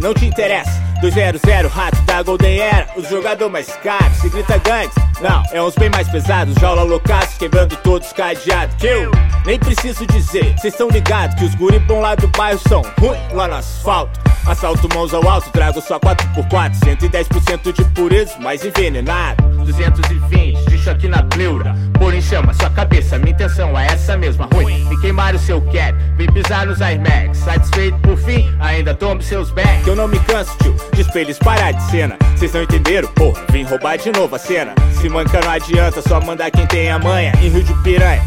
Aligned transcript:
não 0.00 0.14
te 0.14 0.26
interessa. 0.26 0.70
200 1.00 1.40
rato 1.68 2.00
da 2.02 2.22
Golden 2.22 2.60
Era, 2.60 2.86
o 2.96 3.02
jogador 3.02 3.48
mais 3.48 3.66
caro. 3.82 4.14
Se 4.20 4.28
grita 4.28 4.56
gangues, 4.58 4.94
não, 5.20 5.42
é 5.50 5.60
uns 5.60 5.74
bem 5.74 5.90
mais 5.90 6.08
pesados. 6.08 6.54
Jaula 6.60 6.82
loucaço, 6.82 7.38
quebrando 7.38 7.76
todos 7.78 8.12
cadeados. 8.12 8.76
Que 8.76 8.86
eu 8.86 9.10
nem 9.44 9.58
preciso 9.58 10.06
dizer, 10.06 10.56
cês 10.60 10.74
estão 10.74 10.88
ligados 10.88 11.34
que 11.36 11.44
os 11.44 11.54
guri 11.56 11.80
bom 11.80 12.00
lá 12.00 12.14
do 12.14 12.28
bairro 12.28 12.60
são 12.68 12.82
ruim 13.00 13.18
lá 13.32 13.48
no 13.48 13.54
asfalto. 13.54 14.21
Assalto 14.46 14.88
mãos 14.94 15.14
ao 15.14 15.28
alto, 15.28 15.50
trago 15.50 15.80
só 15.80 15.98
4x4 15.98 16.80
110% 16.80 17.72
de 17.72 17.84
pureza, 17.86 18.38
mais 18.38 18.64
envenenado. 18.64 19.52
220, 19.64 20.68
de 20.68 20.78
choque 20.78 21.08
na 21.08 21.22
pleura 21.22 21.74
Por 21.98 22.12
em 22.12 22.20
chama 22.20 22.52
sua 22.52 22.70
cabeça, 22.70 23.18
minha 23.18 23.30
intenção 23.30 23.78
é 23.78 23.86
essa 23.86 24.16
mesma 24.16 24.48
Ruim, 24.52 24.84
me 24.86 25.00
queimar 25.00 25.34
o 25.34 25.38
seu 25.38 25.60
cap 25.60 25.94
Vem 26.16 26.26
pisar 26.32 26.66
nos 26.66 26.80
Air 26.80 27.00
Max 27.00 27.38
Satisfeito 27.38 27.96
por 27.98 28.16
fim, 28.16 28.52
ainda 28.60 28.94
tomo 28.94 29.22
seus 29.22 29.52
Que 29.84 29.90
eu 29.90 29.96
não 29.96 30.08
me 30.08 30.18
canso, 30.20 30.56
tio, 30.62 30.74
de 30.92 31.00
espelhos 31.02 31.38
parar 31.38 31.72
de 31.72 31.82
cena. 31.90 32.16
Cês 32.36 32.52
não 32.52 32.62
entenderam? 32.62 33.08
Porra, 33.08 33.40
vim 33.50 33.62
roubar 33.62 33.96
de 33.98 34.10
novo 34.10 34.34
a 34.34 34.38
cena. 34.38 34.74
Se 35.00 35.08
manca 35.08 35.40
não 35.40 35.50
adianta, 35.50 36.02
só 36.02 36.20
mandar 36.20 36.50
quem 36.50 36.66
tem 36.66 36.90
a 36.90 36.98
manha. 36.98 37.32
Em 37.40 37.48
Rio 37.48 37.62
de 37.62 37.74
Piranha, 37.82 38.22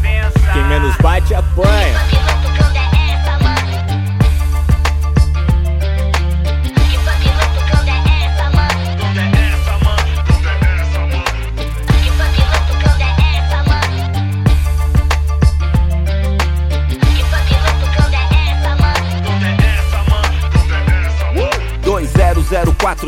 quem 0.52 0.64
menos 0.64 0.96
bate 0.96 1.34
apanha 1.34 1.95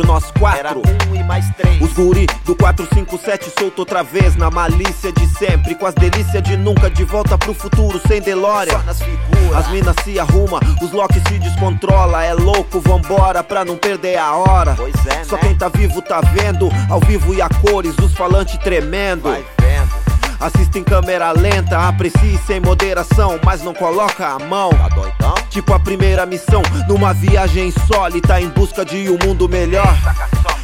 nós 0.04 0.30
quatro. 0.32 0.58
Era 0.58 0.74
um 0.76 1.14
e 1.14 1.22
mais 1.22 1.44
três. 1.56 1.80
Os 1.80 1.92
guri 1.92 2.26
do 2.44 2.56
457 2.56 3.52
solto 3.58 3.80
outra 3.80 4.02
vez 4.02 4.36
na 4.36 4.50
malícia 4.50 5.12
de 5.12 5.26
sempre. 5.26 5.74
Com 5.74 5.86
as 5.86 5.94
delícias 5.94 6.42
de 6.42 6.56
nunca, 6.56 6.90
de 6.90 7.04
volta 7.04 7.38
pro 7.38 7.54
futuro 7.54 8.00
sem 8.06 8.20
delória. 8.20 8.72
Só 8.72 8.82
nas 8.82 9.00
figuras. 9.00 9.56
As 9.56 9.68
minas 9.70 9.96
se 10.04 10.18
arruma, 10.18 10.60
os 10.82 10.92
locks 10.92 11.22
se 11.28 11.38
descontrola. 11.38 12.24
É 12.24 12.34
louco, 12.34 12.80
vambora 12.80 13.44
pra 13.44 13.64
não 13.64 13.76
perder 13.76 14.18
a 14.18 14.34
hora. 14.34 14.74
Pois 14.74 15.06
é, 15.06 15.24
Só 15.24 15.36
né? 15.36 15.42
quem 15.42 15.54
tá 15.54 15.68
vivo 15.68 16.02
tá 16.02 16.20
vendo, 16.20 16.68
ao 16.90 17.00
vivo 17.00 17.32
e 17.32 17.40
a 17.40 17.48
cores, 17.48 17.96
os 17.98 18.12
falantes 18.14 18.58
tremendo. 18.58 19.22
Vai 19.22 19.44
vendo. 19.60 19.97
Assista 20.40 20.78
em 20.78 20.84
câmera 20.84 21.32
lenta, 21.32 21.88
aprecie 21.88 22.38
sem 22.46 22.60
moderação, 22.60 23.40
mas 23.44 23.62
não 23.62 23.74
coloca 23.74 24.26
a 24.26 24.38
mão. 24.38 24.70
Tá 24.70 24.88
doidão? 24.88 25.34
Tipo 25.50 25.74
a 25.74 25.80
primeira 25.80 26.24
missão, 26.24 26.62
numa 26.86 27.12
viagem 27.12 27.68
insólita 27.68 28.40
em 28.40 28.48
busca 28.48 28.84
de 28.84 29.10
um 29.10 29.18
mundo 29.26 29.48
melhor. 29.48 29.96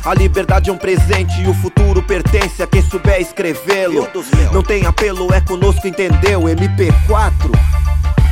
A 0.05 0.15
liberdade 0.15 0.71
é 0.71 0.73
um 0.73 0.77
presente 0.77 1.41
e 1.41 1.49
o 1.49 1.55
futuro 1.55 2.03
pertence 2.03 2.63
a 2.63 2.67
quem 2.67 2.83
souber 2.83 3.21
escrevê-lo. 3.21 4.07
Não 4.53 4.63
tem 4.63 4.87
apelo, 4.87 5.33
é 5.33 5.41
conosco, 5.41 5.89
entendeu? 5.89 6.43
MP4. 6.43 7.33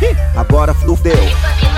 Ih, 0.03 0.17
Agora 0.39 0.75
fudeu. 0.75 1.72